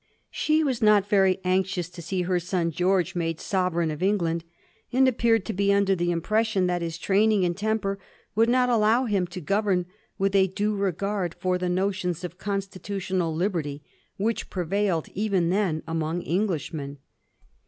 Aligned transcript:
She 0.31 0.63
was 0.63 0.81
not 0.81 1.05
very 1.07 1.35
^mxious 1.45 1.93
to 1.93 2.01
see 2.01 2.23
her 2.23 2.39
son 2.39 2.71
George 2.71 3.13
made 3.13 3.39
sovereign 3.39 3.91
of 3.91 4.01
England, 4.01 4.43
and 4.91 5.07
appeared 5.07 5.45
to 5.45 5.53
be 5.53 5.71
under 5.71 5.93
the 5.95 6.09
impression 6.09 6.65
that 6.65 6.81
his 6.81 6.97
training 6.97 7.45
and 7.45 7.55
temper 7.55 7.99
would 8.33 8.49
not 8.49 8.67
allow 8.67 9.05
him 9.05 9.27
to 9.27 9.39
govern 9.39 9.85
with 10.17 10.33
a 10.35 10.47
due 10.47 10.75
regard 10.75 11.35
for 11.35 11.59
the 11.59 11.69
notions 11.69 12.23
of 12.23 12.39
consti 12.39 12.79
tutional 12.81 13.35
liberty 13.35 13.83
which 14.17 14.49
prevailed 14.49 15.07
even 15.13 15.51
then 15.51 15.83
among 15.85 16.23
Englishmen. 16.25 16.97